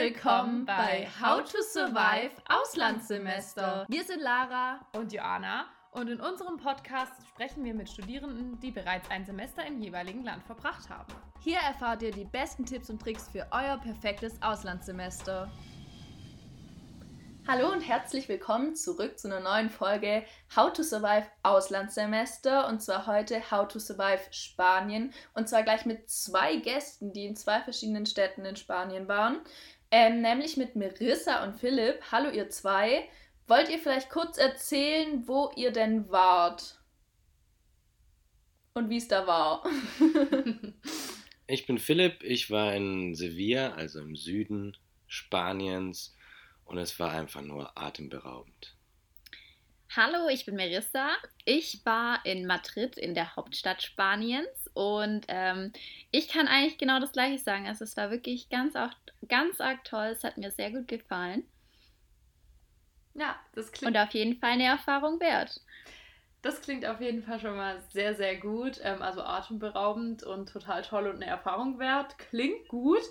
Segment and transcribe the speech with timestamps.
[0.00, 3.84] willkommen bei How to Survive Auslandssemester.
[3.86, 9.10] Wir sind Lara und Joanna und in unserem Podcast sprechen wir mit Studierenden, die bereits
[9.10, 11.12] ein Semester im jeweiligen Land verbracht haben.
[11.40, 15.50] Hier erfahrt ihr die besten Tipps und Tricks für euer perfektes Auslandssemester.
[17.46, 20.24] Hallo und herzlich willkommen zurück zu einer neuen Folge
[20.56, 26.08] How to Survive Auslandssemester und zwar heute How to Survive Spanien und zwar gleich mit
[26.08, 29.40] zwei Gästen, die in zwei verschiedenen Städten in Spanien waren,
[29.90, 32.00] ähm, nämlich mit Marissa und Philipp.
[32.12, 33.08] Hallo ihr zwei.
[33.46, 36.78] Wollt ihr vielleicht kurz erzählen, wo ihr denn wart?
[38.74, 39.64] Und wie es da war?
[41.48, 44.76] ich bin Philipp, ich war in Sevilla, also im Süden
[45.08, 46.16] Spaniens
[46.64, 48.76] und es war einfach nur atemberaubend.
[49.96, 51.16] Hallo, ich bin Marissa.
[51.44, 55.74] Ich war in Madrid, in der Hauptstadt Spaniens und ähm,
[56.10, 57.66] ich kann eigentlich genau das gleiche sagen.
[57.66, 58.88] Also es war wirklich ganz, auch,
[59.28, 60.06] ganz arg toll.
[60.06, 61.44] Es hat mir sehr gut gefallen.
[63.12, 63.94] Ja, das klingt.
[63.94, 65.60] Und auf jeden Fall eine Erfahrung wert.
[66.40, 68.80] Das klingt auf jeden Fall schon mal sehr, sehr gut.
[68.82, 72.16] Ähm, also atemberaubend und total toll und eine Erfahrung wert.
[72.16, 73.02] Klingt gut.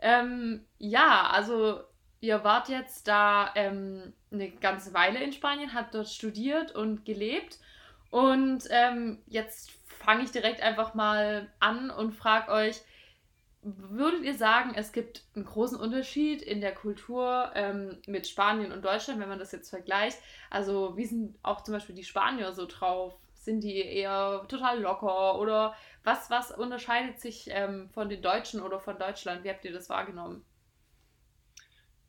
[0.00, 1.80] Ähm, ja, also
[2.20, 7.58] ihr wart jetzt da ähm, eine ganze Weile in Spanien, habt dort studiert und gelebt.
[8.10, 9.72] Und ähm, jetzt
[10.06, 12.80] fange ich direkt einfach mal an und frage euch,
[13.62, 18.84] würdet ihr sagen, es gibt einen großen Unterschied in der Kultur ähm, mit Spanien und
[18.84, 20.18] Deutschland, wenn man das jetzt vergleicht?
[20.48, 23.14] Also wie sind auch zum Beispiel die Spanier so drauf?
[23.34, 28.78] Sind die eher total locker oder was, was unterscheidet sich ähm, von den Deutschen oder
[28.78, 29.42] von Deutschland?
[29.42, 30.44] Wie habt ihr das wahrgenommen?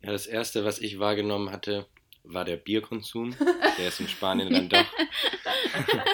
[0.02, 1.88] Ja, das erste, was ich wahrgenommen hatte,
[2.24, 3.36] war der Bierkonsum.
[3.80, 4.86] Der ist in Spanien dann doch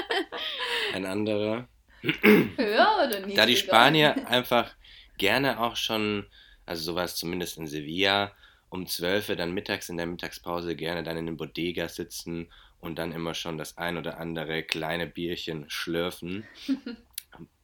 [0.93, 1.67] ein anderer.
[2.03, 3.37] Höher oder nicht?
[3.37, 4.73] Da die Spanier einfach
[5.17, 6.25] gerne auch schon,
[6.65, 8.31] also sowas zumindest in Sevilla,
[8.69, 12.99] um 12 Uhr dann mittags in der Mittagspause gerne dann in den Bodega sitzen und
[12.99, 16.45] dann immer schon das ein oder andere kleine Bierchen schlürfen.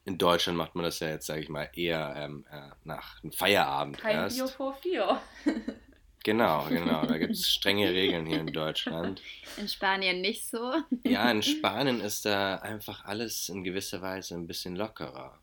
[0.06, 3.32] In Deutschland macht man das ja jetzt, sage ich mal, eher ähm, äh, nach einem
[3.32, 4.36] Feierabend Kein erst.
[4.36, 5.20] Bier vor vier.
[6.24, 7.06] Genau, genau.
[7.06, 9.22] Da gibt es strenge Regeln hier in Deutschland.
[9.56, 10.72] In Spanien nicht so.
[11.04, 15.38] Ja, in Spanien ist da einfach alles in gewisser Weise ein bisschen lockerer.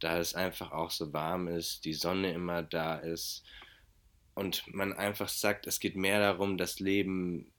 [0.00, 3.44] Da es einfach auch so warm ist, die Sonne immer da ist
[4.34, 7.52] und man einfach sagt, es geht mehr darum, das Leben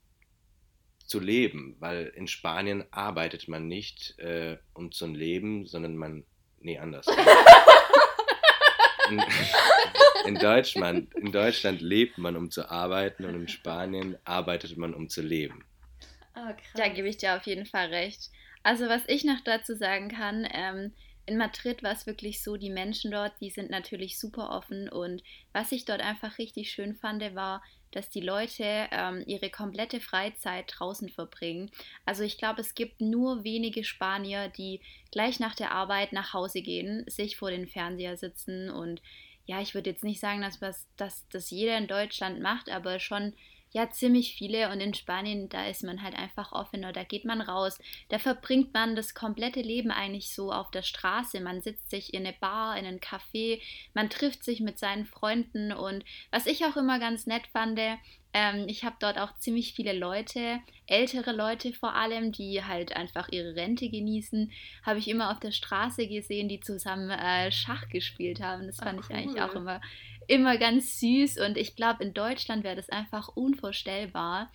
[1.06, 6.24] zu leben, weil in Spanien arbeitet man nicht äh, um zu leben, sondern man,
[6.60, 7.06] nee, anders.
[9.10, 9.22] in,
[10.24, 15.08] in, Deutschland, in Deutschland lebt man, um zu arbeiten und in Spanien arbeitet man, um
[15.08, 15.64] zu leben.
[16.36, 18.30] Oh, da gebe ich dir auf jeden Fall recht.
[18.62, 20.92] Also was ich noch dazu sagen kann, ähm,
[21.26, 25.22] in Madrid war es wirklich so, die Menschen dort, die sind natürlich super offen und
[25.52, 27.62] was ich dort einfach richtig schön fand, war,
[27.92, 31.70] dass die Leute ähm, ihre komplette Freizeit draußen verbringen.
[32.04, 34.80] Also ich glaube, es gibt nur wenige Spanier, die
[35.12, 39.00] gleich nach der Arbeit nach Hause gehen, sich vor den Fernseher sitzen und
[39.46, 42.98] ja, ich würde jetzt nicht sagen, dass das dass, dass jeder in Deutschland macht, aber
[42.98, 43.34] schon
[43.74, 44.70] ja ziemlich viele.
[44.70, 47.78] Und in Spanien, da ist man halt einfach offener, da geht man raus,
[48.08, 52.24] da verbringt man das komplette Leben eigentlich so auf der Straße, man sitzt sich in
[52.24, 53.60] eine Bar, in einen Café,
[53.92, 55.72] man trifft sich mit seinen Freunden.
[55.72, 57.78] Und was ich auch immer ganz nett fand,
[58.34, 63.28] ähm, ich habe dort auch ziemlich viele Leute, ältere Leute vor allem, die halt einfach
[63.30, 64.52] ihre Rente genießen,
[64.82, 68.66] habe ich immer auf der Straße gesehen, die zusammen äh, Schach gespielt haben.
[68.66, 69.16] Das fand Ach, cool.
[69.16, 69.80] ich eigentlich auch immer
[70.26, 74.50] immer ganz süß und ich glaube, in Deutschland wäre das einfach unvorstellbar.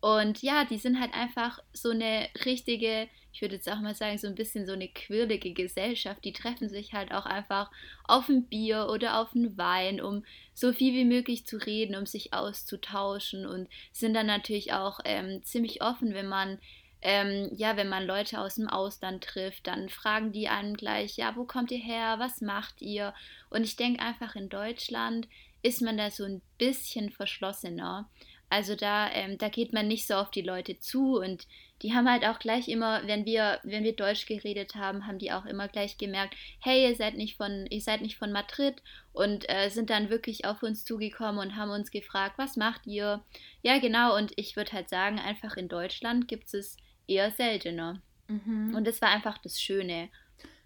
[0.00, 4.18] Und ja, die sind halt einfach so eine richtige, ich würde jetzt auch mal sagen,
[4.18, 6.24] so ein bisschen so eine quirlige Gesellschaft.
[6.24, 7.70] Die treffen sich halt auch einfach
[8.02, 12.04] auf ein Bier oder auf einen Wein, um so viel wie möglich zu reden, um
[12.04, 16.58] sich auszutauschen und sind dann natürlich auch ähm, ziemlich offen, wenn man
[17.00, 21.36] ähm, ja, wenn man Leute aus dem Ausland trifft, dann fragen die einen gleich, ja,
[21.36, 23.14] wo kommt ihr her, was macht ihr?
[23.50, 25.28] Und ich denke einfach, in Deutschland
[25.62, 28.08] ist man da so ein bisschen verschlossener.
[28.50, 31.46] Also da, ähm, da geht man nicht so auf die Leute zu und
[31.82, 35.32] die haben halt auch gleich immer, wenn wir, wenn wir Deutsch geredet haben, haben die
[35.32, 39.48] auch immer gleich gemerkt, hey, ihr seid nicht von, ihr seid nicht von Madrid und
[39.48, 43.22] äh, sind dann wirklich auf uns zugekommen und haben uns gefragt, was macht ihr?
[43.62, 48.00] Ja, genau, und ich würde halt sagen, einfach in Deutschland gibt es eher seltener.
[48.28, 48.74] Mhm.
[48.74, 50.08] Und das war einfach das Schöne.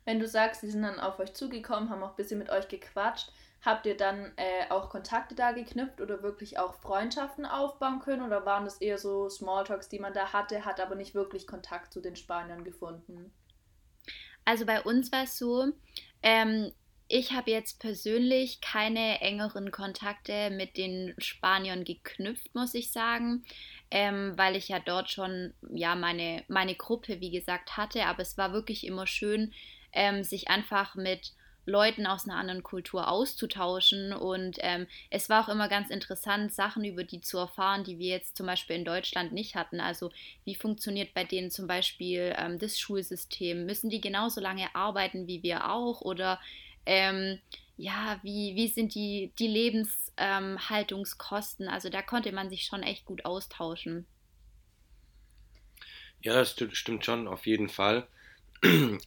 [0.05, 2.69] Wenn du sagst, sie sind dann auf euch zugekommen, haben auch ein bisschen mit euch
[2.69, 3.31] gequatscht,
[3.63, 8.23] habt ihr dann äh, auch Kontakte da geknüpft oder wirklich auch Freundschaften aufbauen können?
[8.23, 11.93] Oder waren das eher so Smalltalks, die man da hatte, hat aber nicht wirklich Kontakt
[11.93, 13.33] zu den Spaniern gefunden?
[14.45, 15.69] Also bei uns war es so,
[16.23, 16.73] ähm,
[17.07, 23.45] ich habe jetzt persönlich keine engeren Kontakte mit den Spaniern geknüpft, muss ich sagen,
[23.91, 28.07] ähm, weil ich ja dort schon ja meine, meine Gruppe, wie gesagt, hatte.
[28.07, 29.53] Aber es war wirklich immer schön,
[29.93, 34.13] ähm, sich einfach mit Leuten aus einer anderen Kultur auszutauschen.
[34.13, 38.09] Und ähm, es war auch immer ganz interessant, Sachen über die zu erfahren, die wir
[38.09, 39.81] jetzt zum Beispiel in Deutschland nicht hatten.
[39.81, 40.11] Also
[40.45, 43.67] wie funktioniert bei denen zum Beispiel ähm, das Schulsystem?
[43.67, 46.01] Müssen die genauso lange arbeiten wie wir auch?
[46.01, 46.41] Oder
[46.87, 47.39] ähm,
[47.77, 51.69] ja, wie, wie sind die, die Lebenshaltungskosten?
[51.69, 54.07] also da konnte man sich schon echt gut austauschen.
[56.21, 58.07] Ja, das stimmt schon, auf jeden Fall.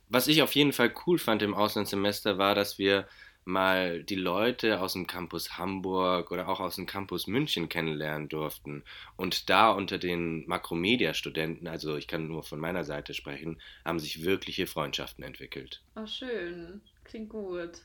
[0.09, 3.07] Was ich auf jeden Fall cool fand im Auslandssemester war, dass wir
[3.45, 8.83] mal die Leute aus dem Campus Hamburg oder auch aus dem Campus München kennenlernen durften.
[9.15, 14.23] Und da unter den Makromedia-Studenten, also ich kann nur von meiner Seite sprechen, haben sich
[14.23, 15.83] wirkliche Freundschaften entwickelt.
[15.95, 16.81] Oh, schön.
[17.03, 17.83] Klingt gut.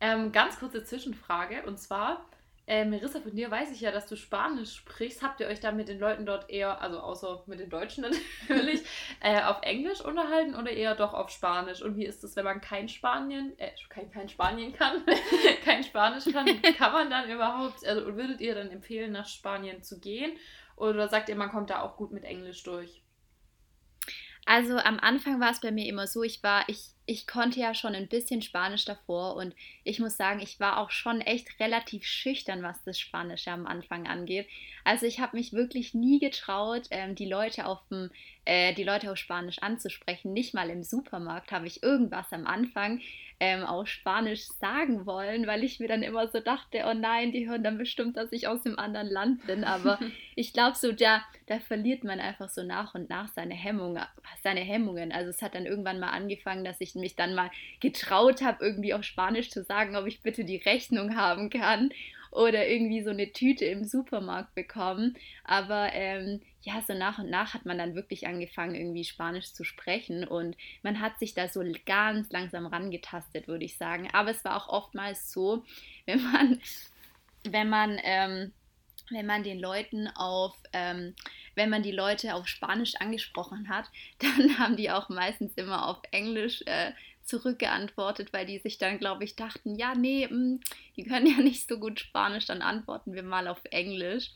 [0.00, 2.28] Ähm, ganz kurze Zwischenfrage und zwar,
[2.66, 5.22] äh, Marissa, von dir weiß ich ja, dass du Spanisch sprichst.
[5.22, 8.04] Habt ihr euch da mit den Leuten dort eher, also außer mit den Deutschen
[8.48, 8.82] natürlich,
[9.20, 11.82] äh, auf Englisch unterhalten oder eher doch auf Spanisch?
[11.82, 15.04] Und wie ist es, wenn man kein Spanien, äh, kein, kein Spanien kann,
[15.64, 16.46] kein Spanisch kann,
[16.78, 20.32] kann man dann überhaupt, also würdet ihr dann empfehlen, nach Spanien zu gehen?
[20.76, 23.02] Oder sagt ihr, man kommt da auch gut mit Englisch durch?
[24.46, 27.74] Also am Anfang war es bei mir immer so, ich war, ich ich konnte ja
[27.74, 29.54] schon ein bisschen Spanisch davor und
[29.84, 34.06] ich muss sagen, ich war auch schon echt relativ schüchtern, was das Spanische am Anfang
[34.06, 34.48] angeht.
[34.84, 38.10] Also ich habe mich wirklich nie getraut, ähm, die Leute auf dem,
[38.44, 40.32] äh, die Leute auf Spanisch anzusprechen.
[40.32, 43.00] Nicht mal im Supermarkt habe ich irgendwas am Anfang
[43.40, 47.48] ähm, auf Spanisch sagen wollen, weil ich mir dann immer so dachte, oh nein, die
[47.48, 49.64] hören dann bestimmt, dass ich aus dem anderen Land bin.
[49.64, 49.98] Aber
[50.36, 54.02] ich glaube so, da, da verliert man einfach so nach und nach seine Hemmungen,
[54.42, 55.12] seine Hemmungen.
[55.12, 57.50] Also es hat dann irgendwann mal angefangen, dass ich mich dann mal
[57.80, 61.90] getraut habe, irgendwie auf Spanisch zu sagen, ob ich bitte die Rechnung haben kann
[62.34, 65.16] oder irgendwie so eine Tüte im Supermarkt bekommen.
[65.44, 69.64] Aber ähm, ja, so nach und nach hat man dann wirklich angefangen, irgendwie Spanisch zu
[69.64, 74.08] sprechen und man hat sich da so ganz langsam rangetastet, würde ich sagen.
[74.12, 75.64] Aber es war auch oftmals so,
[76.06, 76.60] wenn man,
[77.44, 78.52] wenn man, ähm,
[79.10, 81.14] wenn man den Leuten auf, ähm,
[81.54, 83.86] wenn man die Leute auf Spanisch angesprochen hat,
[84.18, 86.92] dann haben die auch meistens immer auf Englisch äh,
[87.24, 90.60] zurückgeantwortet, weil die sich dann, glaube ich, dachten, ja, nee, mh, mm,
[90.96, 94.30] die können ja nicht so gut Spanisch, dann antworten wir mal auf Englisch.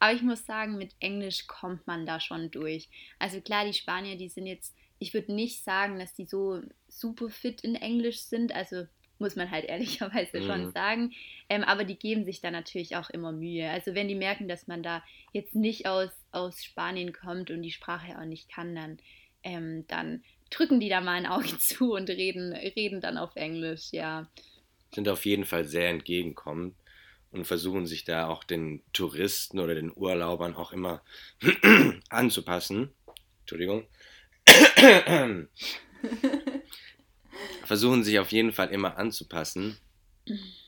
[0.00, 2.88] Aber ich muss sagen, mit Englisch kommt man da schon durch.
[3.18, 7.30] Also klar, die Spanier, die sind jetzt, ich würde nicht sagen, dass die so super
[7.30, 8.54] fit in Englisch sind.
[8.54, 8.86] Also
[9.18, 10.46] muss man halt ehrlicherweise mhm.
[10.46, 11.12] schon sagen.
[11.48, 13.70] Ähm, aber die geben sich da natürlich auch immer Mühe.
[13.70, 15.02] Also wenn die merken, dass man da
[15.32, 18.98] jetzt nicht aus, aus Spanien kommt und die Sprache auch nicht kann, dann,
[19.42, 23.88] ähm, dann drücken die da mal ein Auge zu und reden, reden dann auf Englisch,
[23.92, 24.28] ja.
[24.94, 26.76] Sind auf jeden Fall sehr entgegenkommend
[27.32, 31.02] und versuchen sich da auch den Touristen oder den Urlaubern auch immer
[32.08, 32.90] anzupassen.
[33.40, 33.86] Entschuldigung.
[37.64, 39.78] versuchen sich auf jeden Fall immer anzupassen.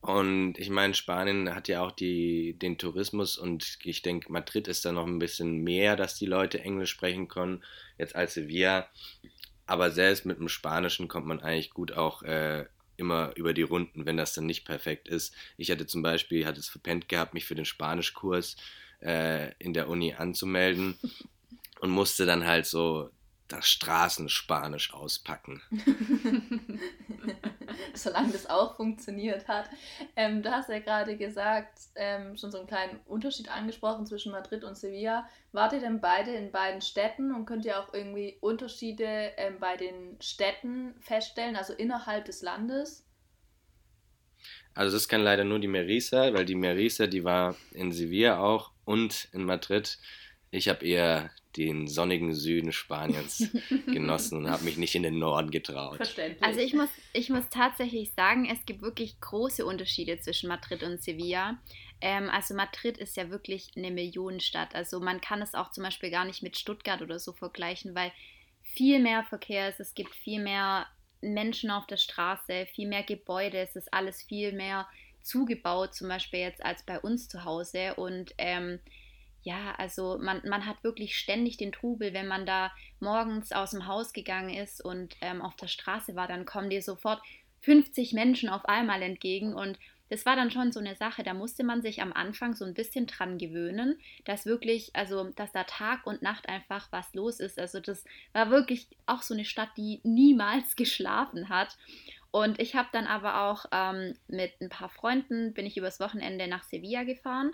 [0.00, 4.84] Und ich meine, Spanien hat ja auch die, den Tourismus und ich denke, Madrid ist
[4.84, 7.64] da noch ein bisschen mehr, dass die Leute Englisch sprechen können,
[7.98, 8.88] jetzt als Sevilla.
[9.66, 12.66] Aber selbst mit dem Spanischen kommt man eigentlich gut auch äh,
[12.96, 15.34] immer über die Runden, wenn das dann nicht perfekt ist.
[15.56, 18.56] Ich hatte zum Beispiel, hatte es verpennt gehabt, mich für den Spanischkurs
[19.00, 20.96] äh, in der Uni anzumelden
[21.80, 23.10] und musste dann halt so
[23.48, 25.62] das Straßenspanisch auspacken.
[27.94, 29.68] Solange das auch funktioniert hat.
[30.16, 34.64] Ähm, du hast ja gerade gesagt, ähm, schon so einen kleinen Unterschied angesprochen zwischen Madrid
[34.64, 35.28] und Sevilla.
[35.52, 39.76] Wart ihr denn beide in beiden Städten und könnt ihr auch irgendwie Unterschiede ähm, bei
[39.76, 43.04] den Städten feststellen, also innerhalb des Landes?
[44.74, 48.70] Also das kann leider nur die Merisa, weil die Merisa, die war in Sevilla auch
[48.84, 49.98] und in Madrid.
[50.50, 53.50] Ich habe eher den sonnigen Süden Spaniens
[53.86, 55.96] genossen und habe mich nicht in den Norden getraut.
[55.96, 56.42] Verständlich.
[56.42, 61.02] Also ich muss, ich muss tatsächlich sagen, es gibt wirklich große Unterschiede zwischen Madrid und
[61.02, 61.58] Sevilla.
[62.00, 64.74] Ähm, also Madrid ist ja wirklich eine Millionenstadt.
[64.74, 68.12] Also man kann es auch zum Beispiel gar nicht mit Stuttgart oder so vergleichen, weil
[68.62, 70.86] viel mehr Verkehr ist, es gibt viel mehr
[71.20, 74.86] Menschen auf der Straße, viel mehr Gebäude, es ist alles viel mehr
[75.22, 77.94] zugebaut, zum Beispiel jetzt als bei uns zu Hause.
[77.94, 78.78] Und ähm,
[79.42, 83.86] ja, also man, man hat wirklich ständig den Trubel, wenn man da morgens aus dem
[83.86, 87.22] Haus gegangen ist und ähm, auf der Straße war, dann kommen dir sofort
[87.62, 89.78] 50 Menschen auf einmal entgegen und
[90.10, 92.74] das war dann schon so eine Sache, da musste man sich am Anfang so ein
[92.74, 97.58] bisschen dran gewöhnen, dass wirklich, also dass da Tag und Nacht einfach was los ist.
[97.58, 101.76] Also das war wirklich auch so eine Stadt, die niemals geschlafen hat.
[102.30, 106.46] Und ich habe dann aber auch ähm, mit ein paar Freunden, bin ich übers Wochenende
[106.46, 107.52] nach Sevilla gefahren.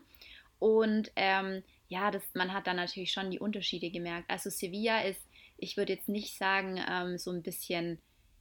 [0.58, 1.62] Und ähm,
[1.94, 4.28] ja, das, man hat dann natürlich schon die Unterschiede gemerkt.
[4.28, 5.20] Also Sevilla ist,
[5.58, 8.00] ich würde jetzt nicht sagen, ähm, so ein bisschen,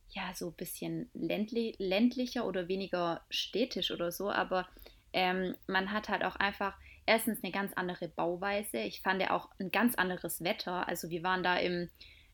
[0.10, 4.68] ja, so ein bisschen ländli ländlicher oder weniger städtisch oder so, aber
[5.14, 6.74] ähm, man hat halt auch einfach
[7.06, 8.80] erstens eine ganz andere Bauweise.
[8.80, 10.88] Ich fand ja auch ein ganz anderes Wetter.
[10.88, 11.92] Also wir waren da im,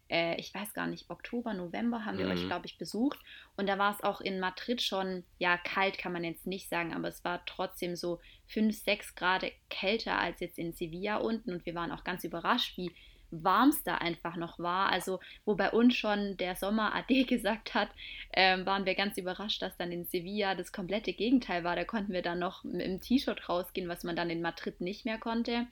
[0.10, 2.32] äh, ich weiß gar nicht, Oktober, November haben wir mhm.
[2.32, 3.20] euch, glaube ich, besucht.
[3.56, 6.94] Und da war es auch in Madrid schon, ja, kalt kann man jetzt nicht sagen,
[6.94, 11.52] aber es war trotzdem so 5, 6 Grad kälter als jetzt in Sevilla unten.
[11.52, 12.92] Und wir waren auch ganz überrascht, wie
[13.32, 14.92] warm es da einfach noch war.
[14.92, 17.90] Also, wo bei uns schon der Sommer AD gesagt hat,
[18.34, 21.76] ähm, waren wir ganz überrascht, dass dann in Sevilla das komplette Gegenteil war.
[21.76, 25.20] Da konnten wir dann noch im T-Shirt rausgehen, was man dann in Madrid nicht mehr
[25.20, 25.68] konnte.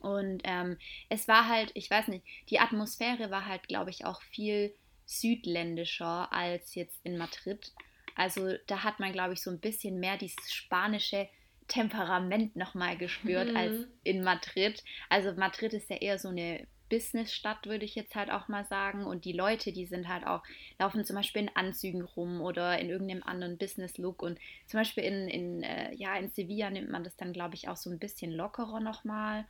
[0.00, 4.22] Und ähm, es war halt, ich weiß nicht, die Atmosphäre war halt, glaube ich, auch
[4.22, 4.74] viel
[5.04, 7.72] südländischer als jetzt in Madrid.
[8.14, 11.28] Also da hat man, glaube ich, so ein bisschen mehr dieses spanische
[11.68, 13.56] Temperament nochmal gespürt mhm.
[13.56, 14.82] als in Madrid.
[15.08, 19.04] Also Madrid ist ja eher so eine Businessstadt, würde ich jetzt halt auch mal sagen.
[19.04, 20.42] Und die Leute, die sind halt auch,
[20.78, 24.22] laufen zum Beispiel in Anzügen rum oder in irgendeinem anderen Business-Look.
[24.22, 27.68] Und zum Beispiel in, in, äh, ja, in Sevilla nimmt man das dann, glaube ich,
[27.68, 29.46] auch so ein bisschen lockerer nochmal.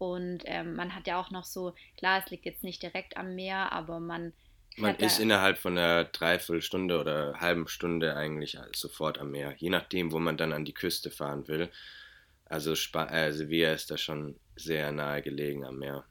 [0.00, 3.34] Und ähm, man hat ja auch noch so, klar, es liegt jetzt nicht direkt am
[3.34, 4.32] Meer, aber man.
[4.78, 10.10] Man ist innerhalb von einer Dreiviertelstunde oder halben Stunde eigentlich sofort am Meer, je nachdem,
[10.10, 11.70] wo man dann an die Küste fahren will.
[12.46, 16.06] Also Sp äh, Sevilla ist da schon sehr nahe gelegen am Meer.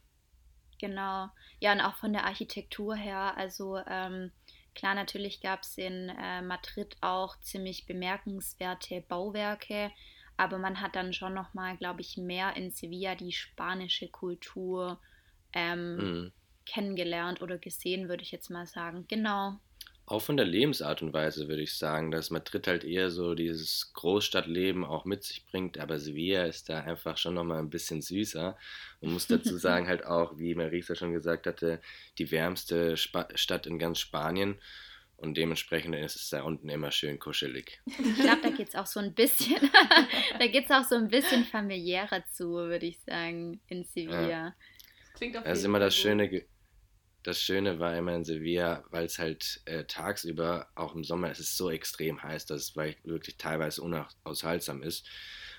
[0.78, 1.28] Genau.
[1.58, 4.30] Ja, und auch von der Architektur her, also ähm,
[4.76, 9.90] klar, natürlich gab es in äh, Madrid auch ziemlich bemerkenswerte Bauwerke,
[10.40, 14.98] aber man hat dann schon nochmal, glaube ich, mehr in Sevilla die spanische Kultur
[15.52, 16.32] ähm, mhm.
[16.64, 19.04] kennengelernt oder gesehen, würde ich jetzt mal sagen.
[19.06, 19.60] Genau.
[20.06, 23.92] Auch von der Lebensart und Weise würde ich sagen, dass Madrid halt eher so dieses
[23.92, 28.56] Großstadtleben auch mit sich bringt, aber Sevilla ist da einfach schon nochmal ein bisschen süßer.
[29.02, 31.82] Man muss dazu sagen, halt auch, wie Marisa schon gesagt hatte,
[32.16, 34.58] die wärmste Sp Stadt in ganz Spanien.
[35.20, 37.82] Und dementsprechend ist es da unten immer schön kuschelig.
[37.84, 39.60] Ich glaube, da geht es auch so ein bisschen,
[40.38, 44.28] da geht auch so ein bisschen familiärer zu, würde ich sagen, in Sevilla.
[44.28, 44.54] Ja.
[45.04, 46.46] Das klingt auf jeden Das ist immer das Schöne,
[47.22, 51.38] das Schöne war immer in Sevilla, weil es halt äh, tagsüber, auch im Sommer, es
[51.38, 55.06] ist so extrem heiß, dass es wirklich teilweise unaushaltsam ist.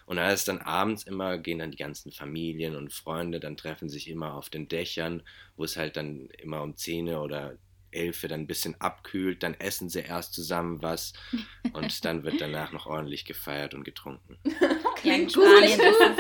[0.08, 3.90] Und da ist dann abends immer, gehen dann die ganzen Familien und Freunde, dann treffen
[3.90, 5.22] sich immer auf den Dächern,
[5.56, 7.60] wo es halt dann immer um 10 oder
[7.92, 11.14] 11 dann ein bisschen abkühlt, dann essen sie erst zusammen was
[11.74, 14.38] und dann wird danach noch ordentlich gefeiert und getrunken.
[15.04, 16.18] Ja, in, Spanien ist es,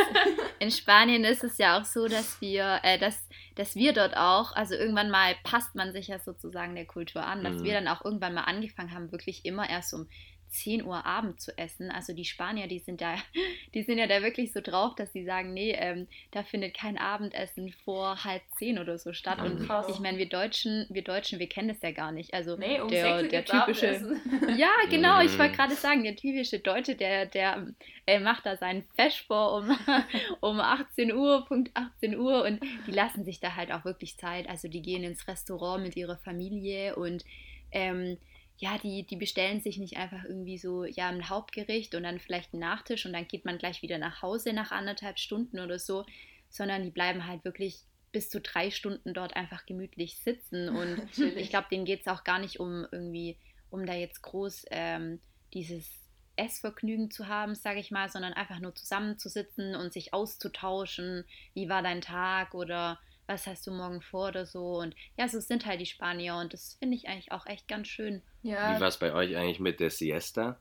[0.57, 4.55] in Spanien ist es ja auch so, dass wir, äh, dass, dass wir dort auch,
[4.55, 7.63] also irgendwann mal passt man sich ja sozusagen der Kultur an, dass mhm.
[7.63, 10.07] wir dann auch irgendwann mal angefangen haben, wirklich immer erst um
[10.51, 11.89] 10 Uhr Abend zu essen.
[11.91, 13.15] Also die Spanier, die sind da,
[13.73, 16.97] die sind ja da wirklich so drauf, dass sie sagen, nee, ähm, da findet kein
[16.97, 19.39] Abendessen vor halb zehn oder so statt.
[19.39, 19.45] Mhm.
[19.45, 19.87] Und Krass.
[19.89, 22.33] ich meine, wir Deutschen, wir Deutschen, wir kennen das ja gar nicht.
[22.33, 24.19] Also nee, um der, der typische.
[24.57, 25.55] Ja, genau, ich wollte mhm.
[25.55, 27.67] gerade sagen, der typische Deutsche, der, der
[28.05, 29.77] äh, macht da seinen Feschbor um,
[30.41, 34.49] um 18 Uhr, Punkt 18 Uhr und die lassen sich da halt auch wirklich Zeit.
[34.49, 37.23] Also die gehen ins Restaurant mit ihrer Familie und
[37.71, 38.17] ähm,
[38.61, 42.53] ja, die, die bestellen sich nicht einfach irgendwie so, ja, ein Hauptgericht und dann vielleicht
[42.53, 46.05] einen Nachtisch und dann geht man gleich wieder nach Hause nach anderthalb Stunden oder so,
[46.47, 47.79] sondern die bleiben halt wirklich
[48.11, 50.69] bis zu drei Stunden dort einfach gemütlich sitzen.
[50.77, 53.35] Und ich glaube, denen geht es auch gar nicht um irgendwie,
[53.71, 55.19] um da jetzt groß ähm,
[55.53, 55.89] dieses
[56.35, 61.23] Essvergnügen zu haben, sage ich mal, sondern einfach nur zusammenzusitzen und sich auszutauschen.
[61.55, 62.99] Wie war dein Tag oder
[63.31, 64.79] was hast du morgen vor oder so.
[64.79, 67.87] Und ja, so sind halt die Spanier und das finde ich eigentlich auch echt ganz
[67.87, 68.21] schön.
[68.43, 68.75] Ja.
[68.75, 70.59] Wie war es bei euch eigentlich mit der Siesta?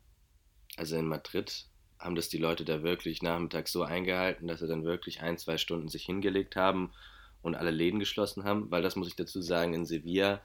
[0.77, 1.67] Also in Madrid
[1.99, 5.59] haben das die Leute da wirklich nachmittags so eingehalten, dass sie dann wirklich ein, zwei
[5.59, 6.93] Stunden sich hingelegt haben
[7.43, 10.41] und alle Läden geschlossen haben, weil das muss ich dazu sagen, in Sevilla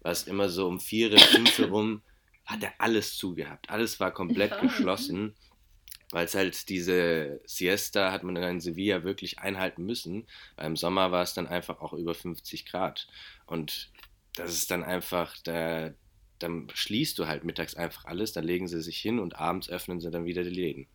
[0.00, 2.02] war es immer so um vier, fünf herum,
[2.44, 3.70] hat er alles zugehabt.
[3.70, 5.34] Alles war komplett geschlossen
[6.10, 10.26] weil es halt diese Siesta hat man in Sevilla wirklich einhalten müssen.
[10.56, 13.08] Weil im Sommer war es dann einfach auch über 50 Grad.
[13.46, 13.90] Und
[14.34, 15.92] das ist dann einfach, da,
[16.38, 20.00] dann schließt du halt mittags einfach alles, dann legen sie sich hin und abends öffnen
[20.00, 20.86] sie dann wieder die Läden.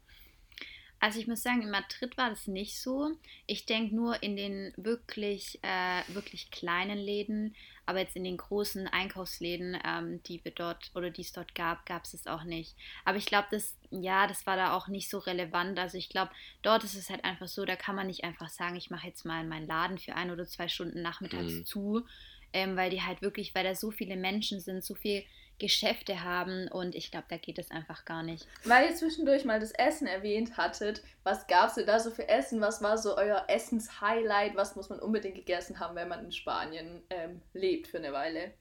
[0.99, 3.11] Also ich muss sagen, in Madrid war das nicht so.
[3.45, 7.55] Ich denke nur in den wirklich, äh, wirklich kleinen Läden,
[7.85, 11.85] aber jetzt in den großen Einkaufsläden, ähm, die wir dort oder die es dort gab,
[11.85, 12.75] gab es es auch nicht.
[13.03, 15.77] Aber ich glaube, das, ja, das war da auch nicht so relevant.
[15.77, 18.75] Also ich glaube, dort ist es halt einfach so, da kann man nicht einfach sagen,
[18.75, 21.65] ich mache jetzt mal meinen Laden für ein oder zwei Stunden nachmittags mhm.
[21.65, 22.05] zu,
[22.53, 25.23] ähm, weil die halt wirklich, weil da so viele Menschen sind, so viel
[25.59, 28.45] Geschäfte haben und ich glaube, da geht es einfach gar nicht.
[28.63, 32.27] Weil ihr zwischendurch mal das Essen erwähnt hattet, was gab es denn da so für
[32.27, 32.61] Essen?
[32.61, 34.55] Was war so euer Essenshighlight?
[34.55, 38.53] Was muss man unbedingt gegessen haben, wenn man in Spanien ähm, lebt für eine Weile?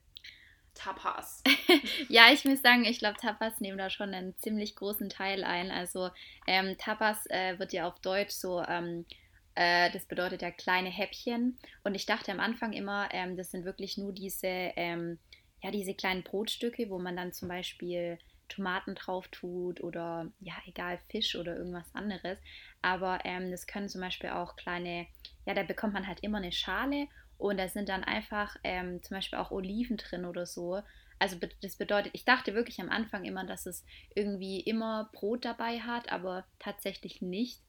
[0.74, 1.42] Tapas.
[2.08, 5.70] ja, ich muss sagen, ich glaube, Tapas nehmen da schon einen ziemlich großen Teil ein.
[5.70, 6.10] Also
[6.46, 9.06] ähm, Tapas äh, wird ja auf Deutsch so, ähm,
[9.54, 11.58] äh, das bedeutet ja kleine Häppchen.
[11.84, 15.18] Und ich dachte am Anfang immer, ähm, das sind wirklich nur diese, ähm,
[15.64, 18.18] ja, diese kleinen Brotstücke, wo man dann zum Beispiel
[18.50, 22.38] Tomaten drauf tut oder ja, egal, Fisch oder irgendwas anderes.
[22.82, 25.06] Aber ähm, das können zum Beispiel auch kleine,
[25.46, 29.16] ja, da bekommt man halt immer eine Schale und da sind dann einfach ähm, zum
[29.16, 30.82] Beispiel auch Oliven drin oder so.
[31.18, 35.80] Also das bedeutet, ich dachte wirklich am Anfang immer, dass es irgendwie immer Brot dabei
[35.80, 37.62] hat, aber tatsächlich nicht.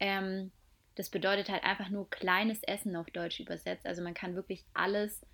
[0.00, 0.52] Ähm,
[0.96, 3.86] das bedeutet halt einfach nur kleines Essen auf Deutsch übersetzt.
[3.86, 5.24] Also man kann wirklich alles,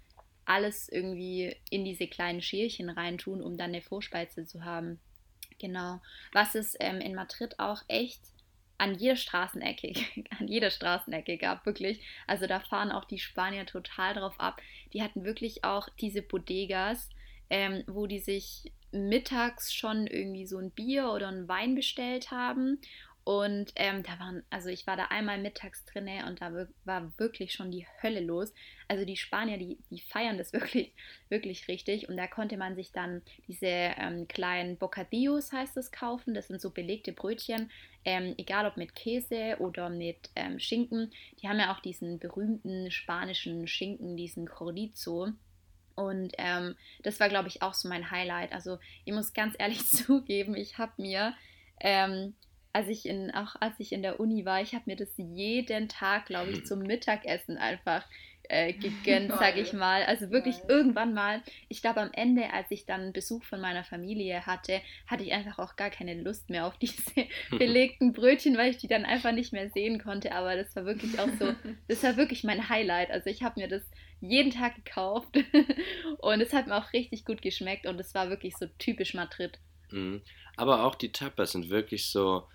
[0.47, 5.01] alles irgendwie in diese kleinen Schälchen reintun, um dann eine Vorspeise zu haben.
[5.59, 6.01] Genau.
[6.33, 8.21] Was es ähm, in Madrid auch echt
[8.79, 9.93] an jeder Straßenecke,
[10.39, 12.01] an jeder Straßenecke gab, wirklich.
[12.27, 14.61] Also da fahren auch die Spanier total drauf ab.
[14.93, 17.09] Die hatten wirklich auch diese Bodegas,
[17.51, 22.79] ähm, wo die sich mittags schon irgendwie so ein Bier oder ein Wein bestellt haben
[23.25, 26.53] und ähm, da waren, also ich war da einmal mittags drinne und da
[26.85, 28.53] war wirklich schon die Hölle los.
[28.87, 30.93] Also die Spanier, die, die feiern das wirklich,
[31.31, 32.11] wirklich richtig.
[32.11, 36.35] Und da konnte man sich dann diese ähm, kleinen Bocadillos, heißt es, kaufen.
[36.35, 37.71] Das sind so belegte Brötchen,
[38.05, 41.11] ähm, egal ob mit Käse oder mit ähm, Schinken.
[41.41, 45.29] Die haben ja auch diesen berühmten spanischen Schinken, diesen Chorizo.
[45.95, 48.53] Und ähm, das war, glaube ich, auch so mein Highlight.
[48.53, 51.35] Also ich muss ganz ehrlich zugeben, ich habe mir
[51.81, 52.35] ähm,
[52.75, 55.89] als ich in, auch als ich in der Uni war, ich habe mir das jeden
[55.89, 58.05] Tag, glaube ich, zum Mittagessen einfach
[58.49, 60.03] äh, gegönnt, sage ich mal.
[60.03, 60.67] Also wirklich Geil.
[60.71, 65.23] irgendwann mal, ich glaube am Ende, als ich dann Besuch von meiner Familie hatte, hatte
[65.23, 67.01] ich einfach auch gar keine Lust mehr auf diese
[67.51, 70.33] belegten Brötchen, weil ich die dann einfach nicht mehr sehen konnte.
[70.33, 71.55] Aber das war wirklich auch so,
[71.89, 73.13] das war wirklich mein Highlight.
[73.13, 73.83] Also ich habe mir das
[74.21, 75.37] jeden Tag gekauft
[76.19, 79.61] und es hat mir auch richtig gut geschmeckt und es war wirklich so typisch Madrid.
[79.91, 80.23] Mhm.
[80.57, 82.49] Aber auch die Tapas sind wirklich so,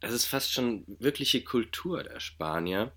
[0.00, 2.92] das ist fast schon wirkliche Kultur der Spanier,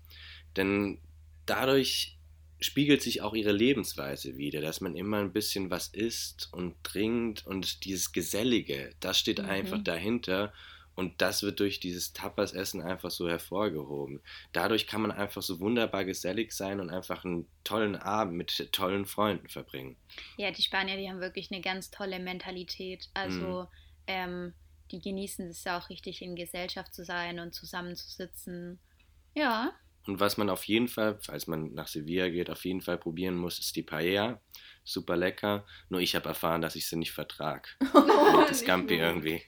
[0.56, 0.98] denn
[1.46, 2.18] dadurch
[2.60, 7.46] spiegelt sich auch ihre Lebensweise wieder, dass man immer ein bisschen was isst und trinkt
[7.46, 9.48] und dieses Gesellige, das steht mhm.
[9.48, 10.52] einfach dahinter
[10.94, 14.20] und das wird durch dieses Tapas-Essen einfach so hervorgehoben.
[14.52, 19.04] Dadurch kann man einfach so wunderbar gesellig sein und einfach einen tollen Abend mit tollen
[19.04, 19.96] Freunden verbringen.
[20.36, 23.08] Ja, die Spanier, die haben wirklich eine ganz tolle Mentalität.
[23.12, 23.68] Also mhm.
[24.06, 24.54] ähm,
[24.94, 28.78] die genießen es ja auch richtig, in Gesellschaft zu sein und zusammenzusitzen.
[29.34, 29.72] Ja.
[30.06, 33.36] Und was man auf jeden Fall, falls man nach Sevilla geht, auf jeden Fall probieren
[33.36, 34.40] muss, ist die Paella.
[34.84, 35.64] Super lecker.
[35.88, 37.68] Nur ich habe erfahren, dass ich sie nicht vertrage.
[38.36, 39.42] Oh, das Scampi irgendwie.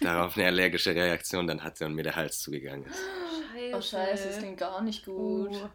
[0.00, 2.98] Darauf eine allergische Reaktion, dann hat sie und mir der Hals zugegangen ist.
[3.52, 3.76] Scheiße.
[3.76, 5.50] Oh scheiße, das klingt gar nicht gut.
[5.50, 5.68] Uh,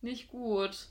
[0.00, 0.88] nicht gut.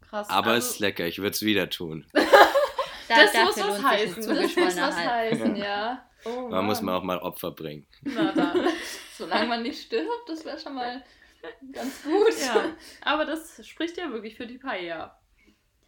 [0.00, 0.28] Krass.
[0.28, 2.06] Aber also, es ist lecker, ich würde es wieder tun.
[3.08, 4.26] das muss was heißen.
[4.26, 6.09] Das muss was heißen, ja.
[6.24, 7.86] Oh, Man muss man auch mal Opfer bringen.
[8.02, 8.68] Na dann.
[9.16, 11.02] Solange man nicht stirbt, das wäre schon mal
[11.72, 12.38] ganz gut.
[12.40, 15.18] Ja, aber das spricht ja wirklich für die Paella.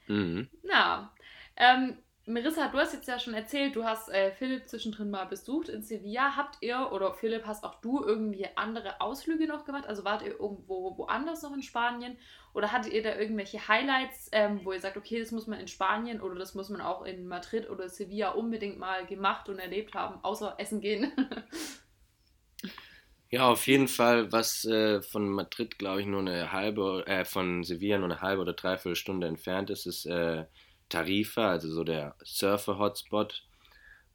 [0.06, 0.48] Mhm.
[0.62, 1.14] Na,
[1.56, 5.68] ähm, Marissa, du hast jetzt ja schon erzählt, du hast äh, Philipp zwischendrin mal besucht
[5.68, 6.36] in Sevilla.
[6.36, 9.86] Habt ihr oder Philipp, hast auch du irgendwie andere Ausflüge noch gemacht?
[9.86, 12.16] Also wart ihr irgendwo woanders noch in Spanien?
[12.54, 15.66] Oder hattet ihr da irgendwelche Highlights, ähm, wo ihr sagt, okay, das muss man in
[15.66, 19.94] Spanien oder das muss man auch in Madrid oder Sevilla unbedingt mal gemacht und erlebt
[19.94, 21.10] haben, außer essen gehen?
[23.30, 27.64] ja, auf jeden Fall, was äh, von Madrid, glaube ich, nur eine halbe, äh, von
[27.64, 30.44] Sevilla nur eine halbe oder dreiviertel Stunde entfernt ist, ist äh,
[30.92, 33.44] Tarifa, also so der Surfer-Hotspot.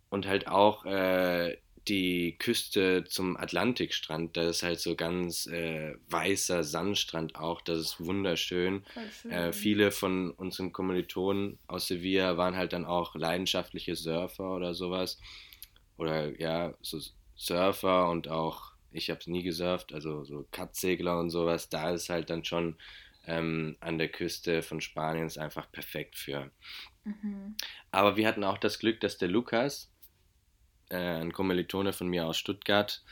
[0.09, 4.37] Und halt auch äh, die Küste zum Atlantikstrand.
[4.37, 7.61] Da ist halt so ganz äh, weißer Sandstrand auch.
[7.61, 8.83] Das ist wunderschön.
[9.29, 15.19] Äh, viele von unseren Kommilitonen aus Sevilla waren halt dann auch leidenschaftliche Surfer oder sowas.
[15.97, 16.99] Oder ja, so
[17.35, 21.69] Surfer und auch, ich habe es nie gesurft, also so Katzsegler und sowas.
[21.69, 22.77] Da ist halt dann schon
[23.27, 26.51] ähm, an der Küste von Spanien ist einfach perfekt für.
[27.03, 27.55] Mhm.
[27.91, 29.91] Aber wir hatten auch das Glück, dass der Lukas,
[30.89, 33.03] äh, ein Kommilitone von mir aus Stuttgart,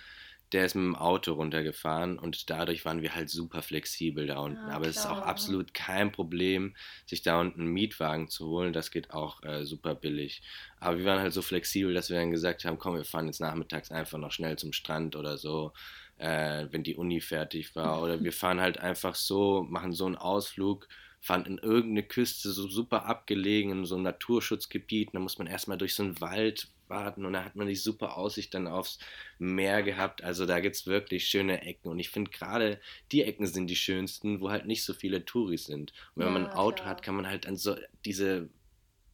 [0.51, 4.67] der ist mit dem Auto runtergefahren und dadurch waren wir halt super flexibel da unten.
[4.67, 6.75] Ja, Aber es ist auch absolut kein Problem,
[7.05, 8.71] sich da unten einen Mietwagen zu holen.
[8.71, 10.43] Das geht auch äh, super billig.
[10.79, 13.41] Aber wir waren halt so flexibel, dass wir dann gesagt haben, komm, wir fahren jetzt
[13.41, 15.73] nachmittags einfach noch schnell zum Strand oder so
[16.17, 18.01] äh, wenn die Uni fertig war.
[18.01, 20.87] Oder wir fahren halt einfach so, machen so einen Ausflug
[21.25, 25.09] fahren in irgendeine Küste, so super abgelegen, in so einem Naturschutzgebiet.
[25.13, 28.15] Da muss man erstmal durch so einen Wald warten und da hat man die super
[28.15, 28.99] Aussicht dann aufs
[29.39, 30.23] Meer gehabt.
[30.23, 32.79] Also da gibt es wirklich schöne Ecken und ich finde gerade
[33.11, 35.93] die Ecken sind die schönsten, wo halt nicht so viele Touris sind.
[36.13, 36.89] Und wenn ja, man ein Auto klar.
[36.89, 37.75] hat, kann man halt an so
[38.05, 38.49] diese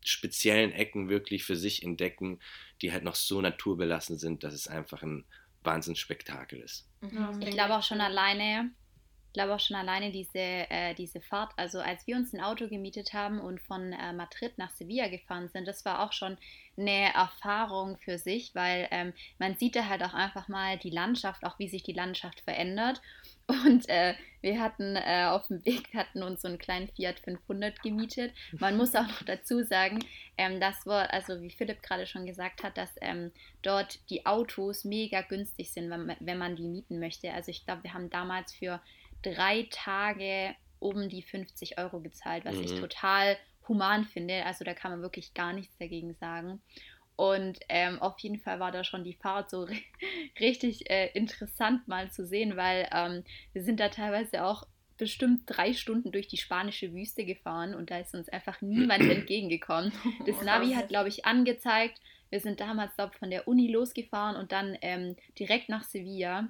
[0.03, 2.39] speziellen Ecken wirklich für sich entdecken,
[2.81, 5.23] die halt noch so naturbelassen sind, dass es einfach ein
[5.63, 6.87] Wahnsinnsspektakel ist.
[7.01, 7.41] Mhm.
[7.41, 8.71] Ich glaube auch schon alleine,
[9.27, 12.67] ich glaube auch schon alleine diese, äh, diese Fahrt, also als wir uns ein Auto
[12.67, 16.37] gemietet haben und von äh, Madrid nach Sevilla gefahren sind, das war auch schon
[16.77, 21.43] eine Erfahrung für sich, weil ähm, man sieht da halt auch einfach mal die Landschaft,
[21.43, 23.01] auch wie sich die Landschaft verändert.
[23.65, 27.81] Und äh, wir hatten äh, auf dem Weg, hatten uns so einen kleinen Fiat 500
[27.81, 28.33] gemietet.
[28.53, 29.99] Man muss auch noch dazu sagen,
[30.37, 34.83] ähm, das war, also wie Philipp gerade schon gesagt hat, dass ähm, dort die Autos
[34.83, 37.31] mega günstig sind, wenn, wenn man die mieten möchte.
[37.33, 38.81] Also ich glaube, wir haben damals für
[39.21, 42.63] drei Tage um die 50 Euro gezahlt, was mhm.
[42.63, 43.37] ich total
[43.67, 44.45] human finde.
[44.45, 46.61] Also da kann man wirklich gar nichts dagegen sagen.
[47.21, 49.67] Und ähm, auf jeden Fall war da schon die Fahrt so
[50.39, 54.65] richtig äh, interessant mal zu sehen, weil ähm, wir sind da teilweise auch
[54.97, 59.91] bestimmt drei Stunden durch die spanische Wüste gefahren und da ist uns einfach niemand entgegengekommen.
[60.25, 64.51] Das Navi hat, glaube ich, angezeigt, wir sind damals glaub, von der Uni losgefahren und
[64.51, 66.49] dann ähm, direkt nach Sevilla.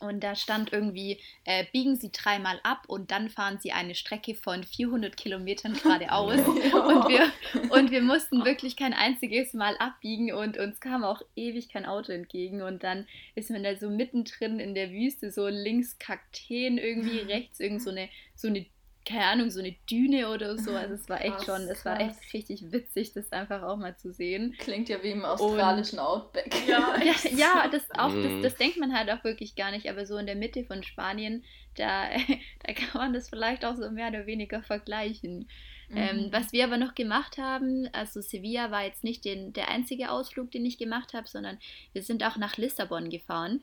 [0.00, 4.34] Und da stand irgendwie, äh, biegen Sie dreimal ab und dann fahren Sie eine Strecke
[4.34, 6.38] von 400 Kilometern geradeaus.
[6.46, 7.30] und, wir,
[7.70, 12.12] und wir mussten wirklich kein einziges Mal abbiegen und uns kam auch ewig kein Auto
[12.12, 12.62] entgegen.
[12.62, 17.60] Und dann ist man da so mittendrin in der Wüste, so links Kakteen irgendwie, rechts
[17.60, 18.66] irgend so eine, so eine
[19.04, 20.72] keine Ahnung, so eine Düne oder so.
[20.72, 23.96] Also es war echt krass, schon, es war echt richtig witzig, das einfach auch mal
[23.96, 24.54] zu sehen.
[24.58, 26.54] Klingt ja wie im australischen und, Outback.
[26.66, 28.42] Ja, ja, ja, das auch, das, mhm.
[28.42, 31.44] das denkt man halt auch wirklich gar nicht, aber so in der Mitte von Spanien,
[31.76, 32.08] da,
[32.66, 35.48] da kann man das vielleicht auch so mehr oder weniger vergleichen.
[35.90, 36.24] Ähm, mhm.
[36.24, 40.10] Ähm, was wir aber noch gemacht haben, also Sevilla war jetzt nicht den, der einzige
[40.10, 41.58] Ausflug, den ich gemacht habe, sondern
[41.92, 43.60] wir sind auch nach Lissabon gefahren.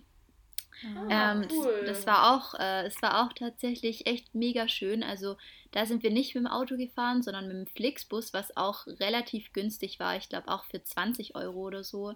[0.83, 1.83] Ah, ähm, cool.
[1.85, 5.03] das, das, war auch, äh, es war auch tatsächlich echt mega schön.
[5.03, 5.37] Also
[5.71, 9.53] da sind wir nicht mit dem Auto gefahren, sondern mit dem Flixbus, was auch relativ
[9.53, 10.15] günstig war.
[10.17, 12.13] Ich glaube auch für 20 Euro oder so.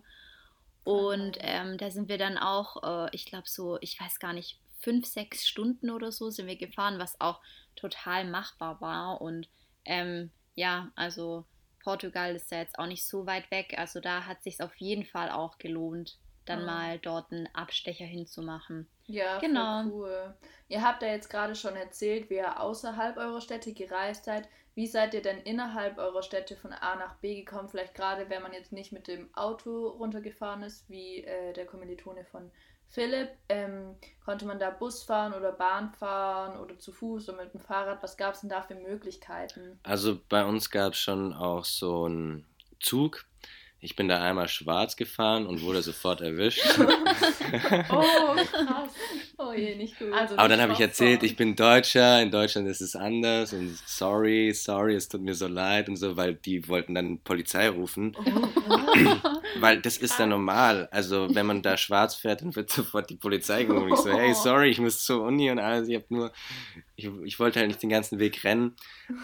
[0.84, 4.60] Und ähm, da sind wir dann auch, äh, ich glaube so, ich weiß gar nicht,
[4.80, 7.40] fünf, sechs Stunden oder so sind wir gefahren, was auch
[7.76, 9.22] total machbar war.
[9.22, 9.48] Und
[9.86, 11.46] ähm, ja, also
[11.84, 13.76] Portugal ist ja jetzt auch nicht so weit weg.
[13.78, 16.18] Also da hat sich auf jeden Fall auch gelohnt
[16.52, 16.66] dann mhm.
[16.66, 18.88] mal dort einen Abstecher hinzumachen.
[19.08, 19.84] Ja, genau.
[19.86, 20.36] cool.
[20.68, 24.48] Ihr habt ja jetzt gerade schon erzählt, wie ihr außerhalb eurer Städte gereist seid.
[24.74, 27.68] Wie seid ihr denn innerhalb eurer Städte von A nach B gekommen?
[27.68, 32.24] Vielleicht gerade, wenn man jetzt nicht mit dem Auto runtergefahren ist, wie äh, der Kommilitone
[32.24, 32.52] von
[32.92, 33.30] Philipp.
[33.50, 37.62] Ähm, konnte man da Bus fahren oder Bahn fahren oder zu Fuß oder mit dem
[37.62, 38.04] Fahrrad?
[38.04, 39.80] Was gab es denn da für Möglichkeiten?
[39.84, 42.46] Also bei uns gab es schon auch so einen
[42.80, 43.26] Zug,
[43.84, 46.64] ich bin da einmal schwarz gefahren und wurde sofort erwischt.
[47.90, 48.92] oh, krass.
[49.40, 50.14] Oh je, nicht gut.
[50.14, 53.76] Also Aber dann habe ich erzählt, ich bin Deutscher, in Deutschland ist es anders und
[53.88, 58.16] sorry, sorry, es tut mir so leid und so, weil die wollten dann Polizei rufen.
[58.16, 58.22] Oh,
[59.60, 60.88] weil das ist dann normal.
[60.92, 63.94] Also wenn man da schwarz fährt, dann wird sofort die Polizei gerufen.
[63.94, 65.88] Ich so, hey, sorry, ich muss zur Uni und alles.
[65.88, 66.32] Ich habe nur,
[66.96, 68.76] ich, ich wollte halt nicht den ganzen Weg rennen.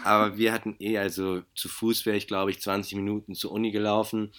[0.04, 3.70] Aber wir hatten eh, also zu Fuß wäre ich, glaube ich, 20 Minuten zur Uni
[3.70, 4.32] gelaufen.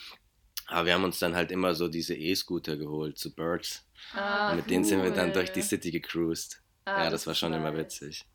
[0.67, 3.85] Aber wir haben uns dann halt immer so diese E-Scooter geholt zu Birds.
[4.13, 4.69] Ah, und mit cool.
[4.69, 6.61] denen sind wir dann durch die City gecruised.
[6.85, 7.59] Ah, ja, das, das war schon nice.
[7.59, 8.25] immer witzig.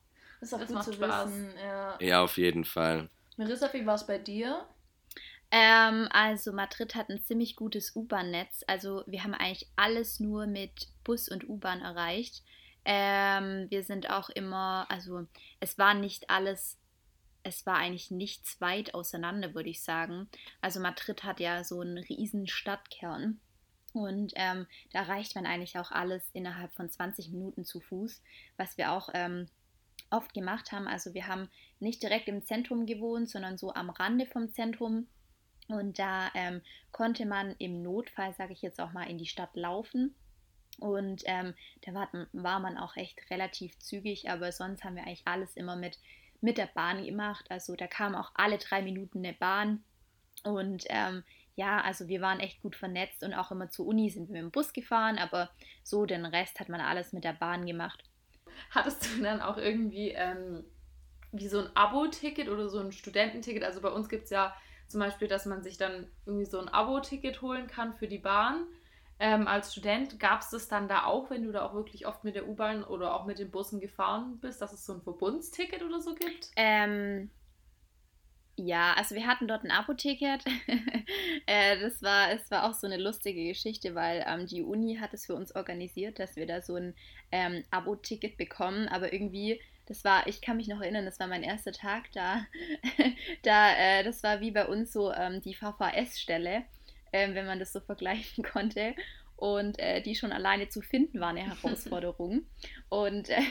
[0.41, 1.27] Das ist auch das gut zu Spaß.
[1.29, 1.55] wissen.
[1.57, 1.99] Ja.
[2.01, 3.09] ja, auf jeden Fall.
[3.37, 4.67] Marissa, wie war es bei dir?
[5.57, 8.65] Ähm, also Madrid hat ein ziemlich gutes U-Bahn-Netz.
[8.67, 12.43] Also wir haben eigentlich alles nur mit Bus und U-Bahn erreicht.
[12.85, 15.29] Ähm, wir sind auch immer, also
[15.61, 16.77] es war nicht alles
[17.45, 20.29] es war eigentlich nichts weit auseinander, würde ich sagen.
[20.63, 23.39] Also Madrid hat ja so einen riesen Stadtkern.
[23.93, 28.23] Und ähm, da erreicht man eigentlich auch alles innerhalb von 20 Minuten zu Fuß,
[28.57, 29.47] was wir auch ähm,
[30.11, 30.89] oft gemacht haben.
[30.89, 31.49] Also wir haben
[31.81, 35.07] nicht direkt im Zentrum gewohnt, sondern so am Rande vom Zentrum.
[35.69, 36.61] Und da ähm,
[36.93, 40.15] konnte man im Notfall, sage ich jetzt auch mal, in die Stadt laufen.
[40.79, 45.27] Und ähm, da war, war man auch echt relativ zügig, aber sonst haben wir eigentlich
[45.27, 45.99] alles immer mit
[46.45, 47.47] mit der Bahn gemacht.
[47.49, 49.83] Also da kam auch alle drei Minuten eine Bahn.
[50.45, 51.25] Und ähm,
[51.57, 54.43] ja, also wir waren echt gut vernetzt und auch immer zur Uni sind wir mit
[54.43, 55.51] dem Bus gefahren, aber
[55.83, 58.05] so den Rest hat man alles mit der Bahn gemacht.
[58.71, 60.65] Hattest du dann auch irgendwie ähm,
[61.33, 63.65] wie so ein Abo-Ticket oder so ein Studententicket?
[63.65, 64.55] Also bei uns gibt es ja
[64.95, 68.67] zum Beispiel, dass man sich dann irgendwie so ein Abo-Ticket holen kann für die Bahn.
[69.19, 70.21] ähm, als Student.
[70.21, 72.85] Gab es das dann da auch, wenn du da auch wirklich oft mit der U-Bahn
[72.85, 76.53] oder auch mit den Bussen gefahren bist, dass es so ein Verbundsticket oder so gibt?
[76.57, 77.31] Ähm,
[78.57, 80.45] ja, also wir hatten dort ein Abo-Ticket.
[81.47, 85.13] äh, das war, es war auch so eine lustige Geschichte, weil ähm, die Uni hat
[85.13, 86.95] es für uns organisiert, dass wir da so ein
[87.33, 88.87] ähm, Abo-Ticket bekommen.
[88.89, 92.47] Aber irgendwie, das war, ich kann mich noch erinnern, das war mein erster Tag da.
[93.43, 96.65] da, äh, das war wie bei uns so ähm, die VVS-Stelle,
[97.13, 98.95] äh, wenn man das so vergleichen konnte
[99.37, 102.47] und äh, die schon alleine zu finden war eine Herausforderung.
[102.89, 103.43] und äh,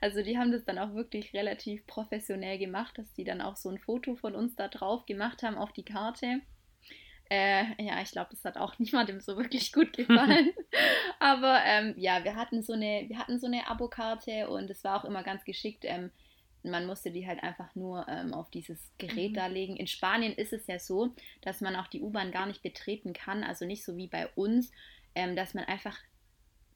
[0.00, 3.68] also die haben das dann auch wirklich relativ professionell gemacht, dass die dann auch so
[3.68, 6.40] ein Foto von uns da drauf gemacht haben auf die Karte.
[7.34, 10.52] Äh, ja, ich glaube, das hat auch niemandem so wirklich gut gefallen.
[11.18, 15.00] Aber ähm, ja, wir hatten so eine, wir hatten so eine Abokarte und es war
[15.00, 15.84] auch immer ganz geschickt.
[15.84, 16.10] Ähm,
[16.62, 19.34] man musste die halt einfach nur ähm, auf dieses Gerät mhm.
[19.34, 19.76] da legen.
[19.76, 23.42] In Spanien ist es ja so, dass man auch die U-Bahn gar nicht betreten kann,
[23.42, 24.70] also nicht so wie bei uns,
[25.14, 25.98] ähm, dass man einfach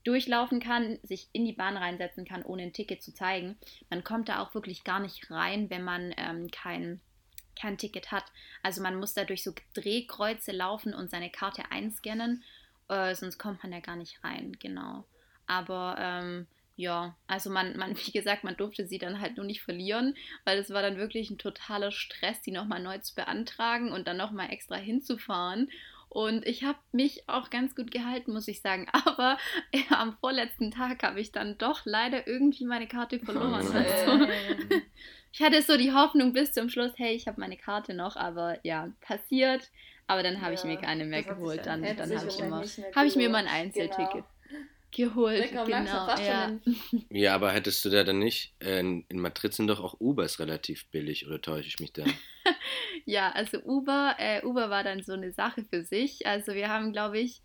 [0.02, 3.56] durchlaufen kann, sich in die Bahn reinsetzen kann, ohne ein Ticket zu zeigen.
[3.90, 7.00] Man kommt da auch wirklich gar nicht rein, wenn man ähm, kein,
[7.60, 8.24] kein Ticket hat.
[8.62, 12.42] Also man muss da durch so Drehkreuze laufen und seine Karte einscannen,
[12.88, 15.04] äh, sonst kommt man da gar nicht rein, genau.
[15.46, 19.62] Aber ähm, ja, also man, man, wie gesagt, man durfte sie dann halt nur nicht
[19.62, 24.06] verlieren, weil es war dann wirklich ein totaler Stress, die nochmal neu zu beantragen und
[24.06, 25.70] dann nochmal extra hinzufahren.
[26.08, 28.86] Und ich habe mich auch ganz gut gehalten, muss ich sagen.
[28.92, 29.38] Aber
[29.74, 33.54] ja, am vorletzten Tag habe ich dann doch leider irgendwie meine Karte verloren.
[33.54, 33.72] Also,
[35.32, 38.58] ich hatte so die Hoffnung bis zum Schluss, hey, ich habe meine Karte noch, aber
[38.62, 39.70] ja, passiert.
[40.06, 41.66] Aber dann habe ja, ich mir keine mehr geholt.
[41.66, 42.64] Dann, dann, dann habe ich, immer,
[42.94, 44.12] hab ich mir immer ein Einzelticket.
[44.12, 44.24] Genau
[44.90, 45.50] geholt.
[45.50, 46.58] Genau, ja.
[47.10, 50.86] ja, aber hättest du da dann nicht, äh, in Madrid sind doch auch Ubers relativ
[50.90, 52.04] billig, oder täusche ich mich da?
[53.04, 56.26] ja, also Uber, äh, Uber war dann so eine Sache für sich.
[56.26, 57.42] Also wir haben, glaube ich,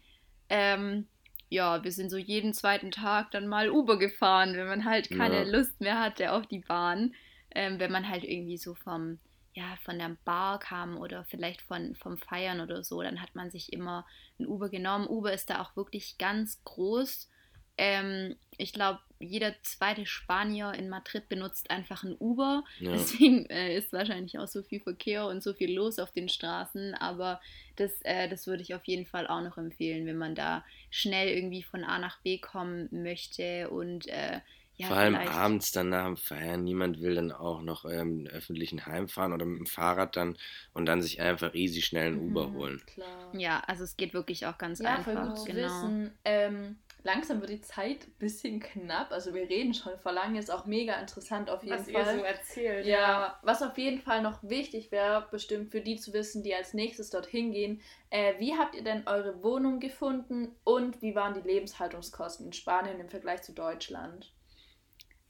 [0.50, 1.08] ähm,
[1.50, 5.46] ja, wir sind so jeden zweiten Tag dann mal Uber gefahren, wenn man halt keine
[5.46, 5.58] ja.
[5.58, 7.14] Lust mehr hatte auf die Bahn.
[7.56, 9.20] Ähm, wenn man halt irgendwie so vom,
[9.54, 13.52] ja, von der Bar kam oder vielleicht von, vom Feiern oder so, dann hat man
[13.52, 14.06] sich immer
[14.40, 15.08] ein Uber genommen.
[15.08, 17.30] Uber ist da auch wirklich ganz groß
[17.78, 22.64] ähm, ich glaube, jeder zweite Spanier in Madrid benutzt einfach ein Uber.
[22.80, 22.92] Ja.
[22.94, 26.94] Deswegen äh, ist wahrscheinlich auch so viel Verkehr und so viel los auf den Straßen.
[26.96, 27.42] Aber
[27.78, 31.30] das, äh, das würde ich auf jeden Fall auch noch empfehlen, wenn man da schnell
[31.30, 34.40] irgendwie von A nach B kommen möchte und äh,
[34.76, 35.32] ja, Vor allem vielleicht.
[35.32, 36.64] abends dann nach dem Feiern.
[36.64, 40.36] Niemand will dann auch noch ähm, öffentlichen Heimfahren oder mit dem Fahrrad dann
[40.74, 42.82] und dann sich einfach easy schnell ein Uber mhm, holen.
[42.88, 43.32] Klar.
[43.38, 45.14] Ja, also es geht wirklich auch ganz ja, einfach.
[45.14, 45.64] Voll gut zu genau.
[45.64, 46.12] wissen.
[46.26, 49.12] Ähm, langsam wird die Zeit ein bisschen knapp.
[49.12, 52.02] Also wir reden schon vor lang, ist auch mega interessant auf jeden was Fall.
[52.02, 52.86] Was ihr so erzählt.
[52.88, 56.56] Ja, ja, was auf jeden Fall noch wichtig wäre, bestimmt für die zu wissen, die
[56.56, 57.80] als nächstes dorthin gehen.
[58.10, 63.00] Äh, wie habt ihr denn eure Wohnung gefunden und wie waren die Lebenshaltungskosten in Spanien
[63.00, 64.34] im Vergleich zu Deutschland?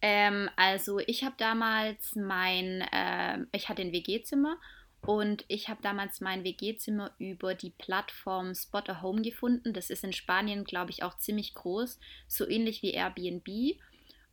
[0.06, 4.58] Ähm, also ich habe damals mein, äh, ich hatte ein WG-Zimmer
[5.00, 9.72] und ich habe damals mein WG-Zimmer über die Plattform Spot a Home gefunden.
[9.72, 13.48] Das ist in Spanien, glaube ich, auch ziemlich groß, so ähnlich wie Airbnb.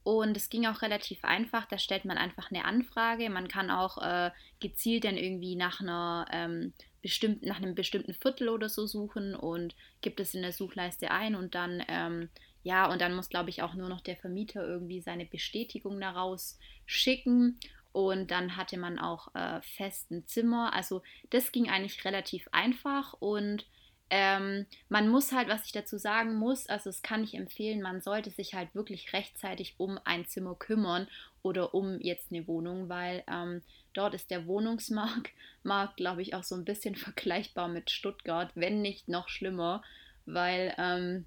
[0.02, 1.66] Und es ging auch relativ einfach.
[1.66, 3.30] Da stellt man einfach eine Anfrage.
[3.30, 8.48] Man kann auch äh, gezielt dann irgendwie nach einer ähm, bestimmten, nach einem bestimmten Viertel
[8.48, 12.28] oder so suchen und gibt es in der Suchleiste ein und dann ähm,
[12.62, 16.58] ja, und dann muss, glaube ich, auch nur noch der Vermieter irgendwie seine Bestätigung daraus
[16.86, 17.58] schicken.
[17.92, 20.72] Und dann hatte man auch äh, fest ein Zimmer.
[20.74, 23.64] Also das ging eigentlich relativ einfach und
[24.12, 28.00] ähm, man muss halt, was ich dazu sagen muss, also das kann ich empfehlen, man
[28.00, 31.06] sollte sich halt wirklich rechtzeitig um ein Zimmer kümmern
[31.42, 33.62] oder um jetzt eine Wohnung, weil ähm,
[33.94, 35.30] dort ist der Wohnungsmarkt,
[35.96, 39.82] glaube ich, auch so ein bisschen vergleichbar mit Stuttgart, wenn nicht noch schlimmer,
[40.26, 41.26] weil ähm,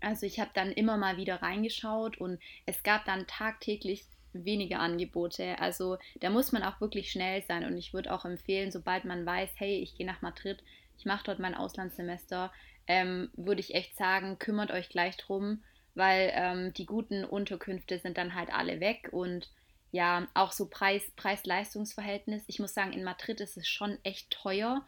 [0.00, 5.58] also ich habe dann immer mal wieder reingeschaut und es gab dann tagtäglich wenige Angebote.
[5.58, 9.24] Also da muss man auch wirklich schnell sein und ich würde auch empfehlen, sobald man
[9.24, 10.62] weiß, hey, ich gehe nach Madrid,
[10.98, 12.52] ich mache dort mein Auslandssemester,
[12.86, 15.62] ähm, würde ich echt sagen, kümmert euch gleich drum,
[15.94, 19.50] weil ähm, die guten Unterkünfte sind dann halt alle weg und
[19.92, 22.44] ja, auch so Preis, Preis-Leistungs-Verhältnis.
[22.48, 24.84] Ich muss sagen, in Madrid ist es schon echt teuer.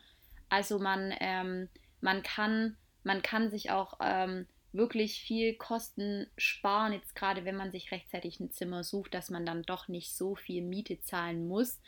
[0.51, 1.69] Also man, ähm,
[2.01, 4.47] man kann, man kann sich auch ähm,
[4.79, 9.45] wirklich viel Kosten sparen, jetzt gerade wenn man sich rechtzeitig ein Zimmer sucht, dass man
[9.45, 11.79] dann doch nicht so viel Miete zahlen muss.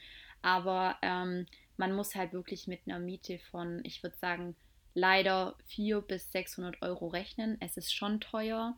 [0.43, 1.47] Aber ähm,
[1.79, 4.57] man muss halt wirklich mit einer Miete von, ich würde sagen,
[4.95, 7.57] leider 400 bis 600 Euro rechnen.
[7.61, 8.77] Es ist schon teuer.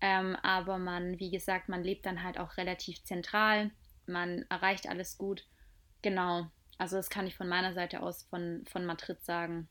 [0.00, 3.70] Ähm, aber man, wie gesagt, man lebt dann halt auch relativ zentral.
[4.06, 5.46] Man erreicht alles gut.
[6.02, 6.48] Genau.
[6.78, 9.68] Also das kann ich von meiner Seite aus von, von Madrid sagen.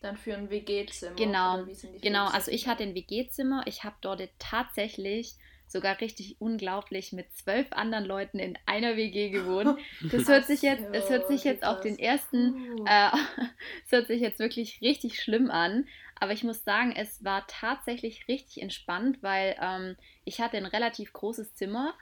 [0.00, 1.16] Dann für ein WG-Zimmer.
[1.16, 1.64] Genau,
[2.00, 2.26] genau.
[2.28, 3.62] Also ich hatte ein WG-Zimmer.
[3.66, 5.34] Ich habe dort tatsächlich
[5.66, 9.78] sogar richtig unglaublich mit zwölf anderen Leuten in einer WG gewohnt.
[10.10, 12.84] Das hört sich jetzt, es hört sich jetzt auf den ersten, uh.
[12.86, 13.10] äh,
[13.84, 15.86] es hört sich jetzt wirklich richtig schlimm an.
[16.20, 21.12] Aber ich muss sagen, es war tatsächlich richtig entspannt, weil ähm, ich hatte ein relativ
[21.12, 21.94] großes Zimmer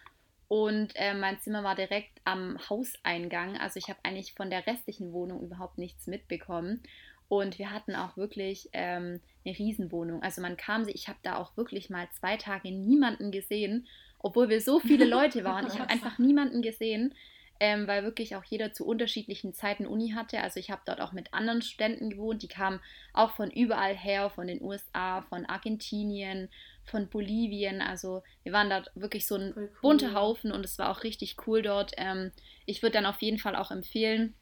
[0.48, 3.58] und äh, mein Zimmer war direkt am Hauseingang.
[3.58, 6.82] Also ich habe eigentlich von der restlichen Wohnung überhaupt nichts mitbekommen.
[7.28, 10.22] Und wir hatten auch wirklich ähm, eine Riesenwohnung.
[10.22, 13.86] Also man kam sich, ich habe da auch wirklich mal zwei Tage niemanden gesehen,
[14.18, 15.66] obwohl wir so viele Leute waren.
[15.66, 17.14] Ich habe einfach niemanden gesehen,
[17.58, 20.40] ähm, weil wirklich auch jeder zu unterschiedlichen Zeiten Uni hatte.
[20.40, 22.80] Also ich habe dort auch mit anderen Studenten gewohnt, die kamen
[23.12, 26.48] auch von überall her, von den USA, von Argentinien,
[26.84, 27.80] von Bolivien.
[27.80, 29.70] Also wir waren dort wirklich so ein cool.
[29.80, 31.92] bunter Haufen und es war auch richtig cool dort.
[31.96, 32.30] Ähm,
[32.66, 34.34] ich würde dann auf jeden Fall auch empfehlen,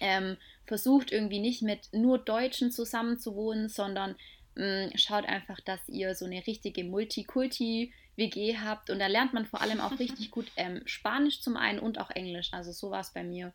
[0.00, 4.16] ähm, versucht irgendwie nicht mit nur Deutschen zusammenzuwohnen, sondern
[4.56, 9.46] mh, mm, schaut einfach, dass ihr so eine richtige Multikulti-WG habt und da lernt man
[9.46, 12.52] vor allem auch richtig gut ähm, Spanisch zum einen und auch Englisch.
[12.52, 13.52] Also so war es bei mir.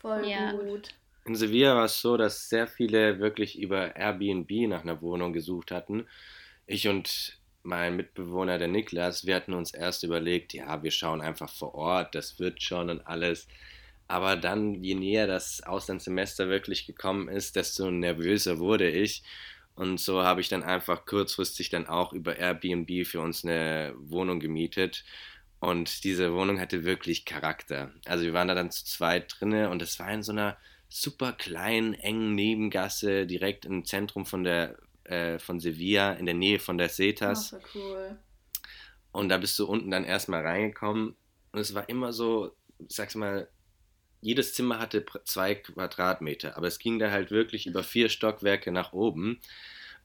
[0.00, 0.52] Voll ja.
[0.52, 0.88] gut.
[1.24, 5.70] In Sevilla war es so, dass sehr viele wirklich über Airbnb nach einer Wohnung gesucht
[5.70, 6.06] hatten.
[6.66, 11.50] Ich und mein Mitbewohner, der Niklas, wir hatten uns erst überlegt, ja, wir schauen einfach
[11.50, 13.46] vor Ort, das wird schon und alles.
[14.08, 19.22] Aber dann, je näher das Auslandssemester wirklich gekommen ist, desto nervöser wurde ich.
[19.74, 24.40] Und so habe ich dann einfach kurzfristig dann auch über Airbnb für uns eine Wohnung
[24.40, 25.04] gemietet.
[25.60, 27.92] Und diese Wohnung hatte wirklich Charakter.
[28.06, 30.56] Also wir waren da dann zu zweit drinne und es war in so einer
[30.88, 36.58] super kleinen, engen Nebengasse direkt im Zentrum von der äh, von Sevilla, in der Nähe
[36.58, 37.54] von der Cetas.
[37.54, 38.18] Oh, cool.
[39.12, 41.16] Und da bist du unten dann erstmal reingekommen
[41.52, 42.54] und es war immer so,
[42.88, 43.48] sag's mal,
[44.20, 48.92] jedes Zimmer hatte zwei Quadratmeter, aber es ging da halt wirklich über vier Stockwerke nach
[48.92, 49.40] oben.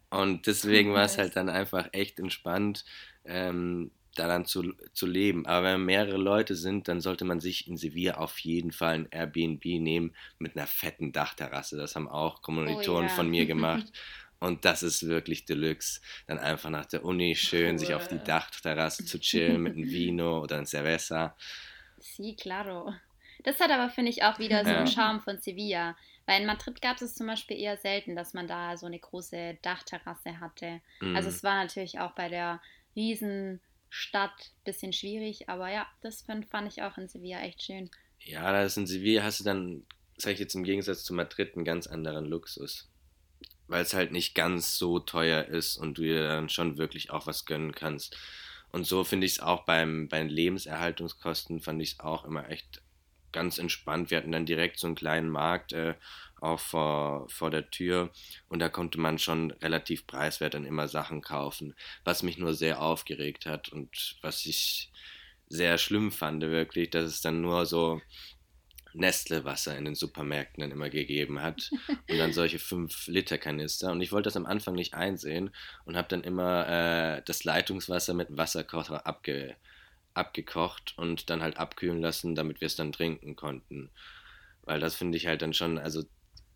[0.10, 2.86] Und deswegen war es halt dann einfach echt entspannt,
[3.26, 5.48] ähm, da dann zu, zu leben.
[5.48, 9.08] Aber wenn mehrere Leute sind, dann sollte man sich in Sevilla auf jeden Fall ein
[9.10, 11.78] Airbnb nehmen mit einer fetten Dachterrasse.
[11.78, 13.16] Das haben auch Kommilitonen oh, ja.
[13.16, 13.92] von mir gemacht.
[14.40, 16.02] Und das ist wirklich Deluxe.
[16.28, 17.80] Dann einfach nach der Uni schön cool.
[17.80, 21.36] sich auf die Dachterrasse zu chillen mit einem Vino oder einem Cerveza.
[21.98, 22.94] Sí, claro.
[23.44, 25.96] Das hat aber, finde ich, auch wieder so einen Charme von Sevilla.
[26.26, 29.58] Weil in Madrid gab es zum Beispiel eher selten, dass man da so eine große
[29.62, 30.82] Dachterrasse hatte.
[31.02, 31.16] Mhm.
[31.16, 32.62] Also es war natürlich auch bei der
[32.96, 37.90] Riesenstadt ein bisschen schwierig, aber ja, das fand, fand ich auch in Sevilla echt schön.
[38.20, 41.66] Ja, das in Sevilla hast du dann, sag ich jetzt im Gegensatz zu Madrid, einen
[41.66, 42.90] ganz anderen Luxus.
[43.68, 47.28] Weil es halt nicht ganz so teuer ist und du dir dann schon wirklich auch
[47.28, 48.18] was gönnen kannst.
[48.72, 52.50] Und so finde ich es auch beim, bei den Lebenserhaltungskosten, fand ich es auch immer
[52.50, 52.83] echt
[53.34, 54.12] ganz entspannt.
[54.12, 55.96] Wir hatten dann direkt so einen kleinen Markt äh,
[56.40, 58.12] auch vor, vor der Tür
[58.50, 62.82] und da konnte man schon relativ preiswert dann immer Sachen kaufen, was mich nur sehr
[62.82, 64.92] aufgeregt hat und was ich
[65.48, 68.02] sehr schlimm fand, wirklich, dass es dann nur so
[68.94, 71.72] Nestle-Wasser in den Supermärkten dann immer gegeben hat
[72.10, 73.92] und dann solche 5-Liter-Kanister.
[73.92, 75.52] Und ich wollte das am Anfang nicht einsehen
[75.86, 79.56] und habe dann immer äh, das Leitungswasser mit Wasserkocher abge
[80.14, 83.90] abgekocht und dann halt abkühlen lassen, damit wir es dann trinken konnten.
[84.64, 86.04] Weil das finde ich halt dann schon, also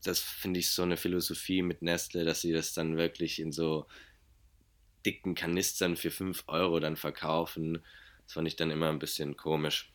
[0.03, 3.87] das finde ich so eine Philosophie mit Nestle, dass sie das dann wirklich in so
[5.05, 7.83] dicken Kanistern für 5 Euro dann verkaufen.
[8.23, 9.93] Das fand ich dann immer ein bisschen komisch.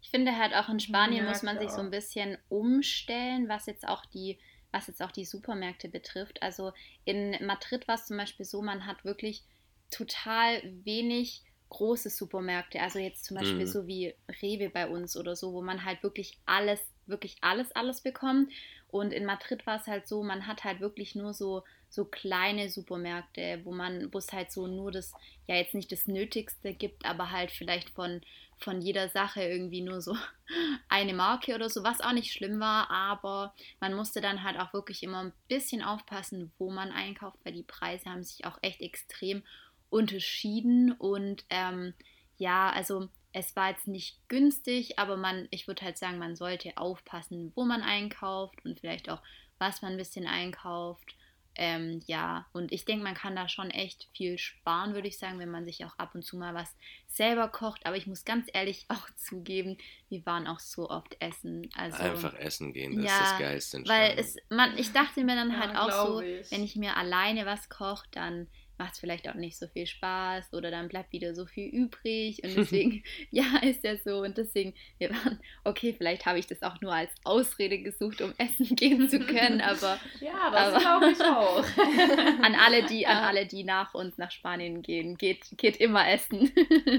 [0.00, 1.68] Ich finde halt auch in Spanien ja, muss man klar.
[1.68, 4.38] sich so ein bisschen umstellen, was jetzt auch die
[4.70, 6.42] was jetzt auch die Supermärkte betrifft.
[6.42, 6.72] Also
[7.04, 9.42] in Madrid war es zum Beispiel so, man hat wirklich
[9.90, 13.66] total wenig große Supermärkte, also jetzt zum Beispiel mhm.
[13.66, 18.00] so wie Rewe bei uns oder so, wo man halt wirklich alles, wirklich alles, alles
[18.00, 18.52] bekommt.
[18.90, 22.70] Und in Madrid war es halt so, man hat halt wirklich nur so, so kleine
[22.70, 25.12] Supermärkte, wo man, wo es halt so nur das,
[25.46, 28.22] ja jetzt nicht das Nötigste gibt, aber halt vielleicht von,
[28.58, 30.16] von jeder Sache irgendwie nur so
[30.88, 34.72] eine Marke oder so, was auch nicht schlimm war, aber man musste dann halt auch
[34.72, 38.80] wirklich immer ein bisschen aufpassen, wo man einkauft, weil die Preise haben sich auch echt
[38.80, 39.42] extrem
[39.90, 41.94] unterschieden und ähm,
[42.36, 46.76] ja, also es war jetzt nicht günstig, aber man, ich würde halt sagen, man sollte
[46.76, 49.20] aufpassen, wo man einkauft und vielleicht auch,
[49.58, 51.14] was man ein bisschen einkauft.
[51.60, 55.40] Ähm, ja, und ich denke, man kann da schon echt viel sparen, würde ich sagen,
[55.40, 56.72] wenn man sich auch ab und zu mal was
[57.08, 57.84] selber kocht.
[57.84, 59.76] Aber ich muss ganz ehrlich auch zugeben,
[60.08, 61.68] wir waren auch so oft essen.
[61.74, 63.82] Also, Einfach essen gehen, das ja, ist das Geilste.
[63.88, 66.48] Weil es, man, ich dachte mir dann halt ja, auch so, ich.
[66.52, 68.46] wenn ich mir alleine was koche, dann
[68.78, 72.42] macht es vielleicht auch nicht so viel Spaß oder dann bleibt wieder so viel übrig
[72.44, 76.62] und deswegen, ja, ist ja so und deswegen, wir waren, okay, vielleicht habe ich das
[76.62, 81.20] auch nur als Ausrede gesucht, um essen gehen zu können, aber ja, das glaube ich
[81.20, 81.64] auch.
[82.42, 86.50] an alle, die, an alle, die nach uns nach Spanien gehen, geht, geht immer essen.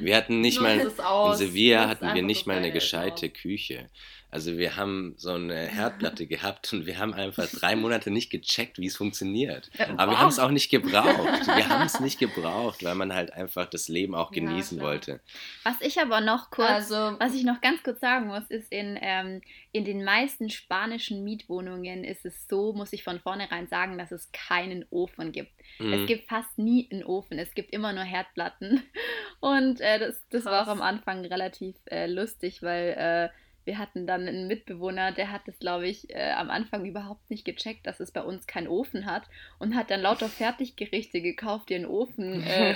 [0.01, 3.89] Wir hatten nicht mal, in Sevilla hatten wir nicht mal eine gescheite Küche.
[4.31, 8.77] Also wir haben so eine Herdplatte gehabt und wir haben einfach drei Monate nicht gecheckt,
[8.77, 9.71] wie es funktioniert.
[9.97, 10.09] Aber wow.
[10.09, 11.47] wir haben es auch nicht gebraucht.
[11.47, 15.19] Wir haben es nicht gebraucht, weil man halt einfach das Leben auch genießen ja, wollte.
[15.63, 18.99] Was ich aber noch kurz, also, was ich noch ganz kurz sagen muss, ist in,
[19.01, 24.11] ähm, in den meisten spanischen Mietwohnungen ist es so, muss ich von vornherein sagen, dass
[24.11, 25.51] es keinen Ofen gibt.
[25.79, 25.93] Mhm.
[25.93, 27.39] Es gibt fast nie einen Ofen.
[27.39, 28.83] Es gibt immer nur Herdplatten.
[29.39, 33.29] Und äh, das, das war auch am Anfang relativ äh, lustig, weil äh,
[33.69, 37.45] wir hatten dann einen Mitbewohner, der hat das, glaube ich, äh, am Anfang überhaupt nicht
[37.45, 41.75] gecheckt, dass es bei uns keinen Ofen hat und hat dann lauter Fertiggerichte gekauft, die
[41.75, 42.73] einen Ofen, äh,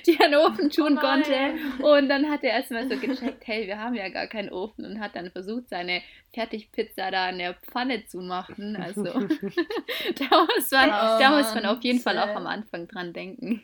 [0.06, 1.54] die einen Ofen tun oh konnte.
[1.82, 5.00] Und dann hat er erstmal so gecheckt, hey, wir haben ja gar keinen Ofen und
[5.00, 6.02] hat dann versucht, seine
[6.34, 8.76] Fertigpizza da in der Pfanne zu machen.
[8.76, 13.14] Also da, muss man, oh, da muss man auf jeden Fall auch am Anfang dran
[13.14, 13.62] denken.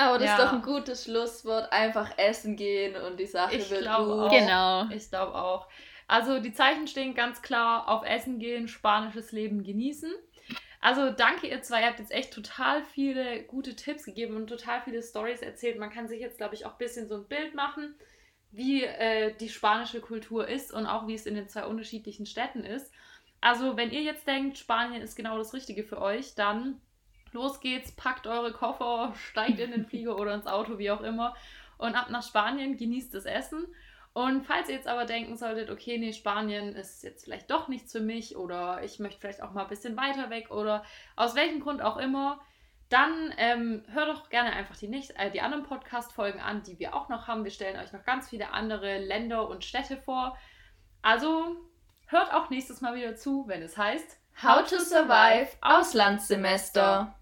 [0.00, 0.36] Aber das ja.
[0.36, 1.70] ist doch ein gutes Schlusswort.
[1.72, 3.88] Einfach essen gehen und die Sache ich wird gut.
[3.90, 4.30] Auch.
[4.30, 4.88] Genau.
[4.88, 5.68] Ich glaube auch.
[6.08, 10.10] Also die Zeichen stehen ganz klar auf Essen gehen, spanisches Leben genießen.
[10.80, 14.80] Also danke ihr zwei, ihr habt jetzt echt total viele gute Tipps gegeben und total
[14.80, 15.78] viele Stories erzählt.
[15.78, 17.94] Man kann sich jetzt, glaube ich, auch ein bisschen so ein Bild machen,
[18.52, 22.64] wie äh, die spanische Kultur ist und auch wie es in den zwei unterschiedlichen Städten
[22.64, 22.90] ist.
[23.42, 26.80] Also wenn ihr jetzt denkt, Spanien ist genau das Richtige für euch, dann
[27.32, 31.34] los geht's, packt eure Koffer, steigt in den Flieger oder ins Auto, wie auch immer,
[31.78, 33.66] und ab nach Spanien, genießt das Essen.
[34.12, 37.92] Und falls ihr jetzt aber denken solltet, okay, nee, Spanien ist jetzt vielleicht doch nichts
[37.92, 41.60] für mich oder ich möchte vielleicht auch mal ein bisschen weiter weg oder aus welchem
[41.60, 42.40] Grund auch immer,
[42.88, 46.94] dann ähm, hört doch gerne einfach die, nächst, äh, die anderen Podcast-Folgen an, die wir
[46.94, 47.44] auch noch haben.
[47.44, 50.36] Wir stellen euch noch ganz viele andere Länder und Städte vor.
[51.00, 51.56] Also
[52.06, 57.14] hört auch nächstes Mal wieder zu, wenn es heißt How to Survive Auslandssemester.